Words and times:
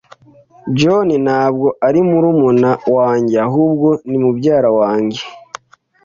John 0.77 1.09
ntabwo 1.25 1.67
ari 1.87 1.99
murumuna 2.09 2.71
wanjye, 2.95 3.35
ahubwo 3.47 3.87
ni 4.09 4.17
mubyara 4.23 4.69
wanjye. 4.79 5.21